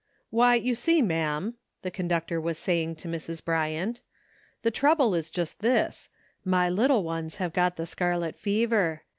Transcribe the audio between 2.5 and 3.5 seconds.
'^ saying to Mrs.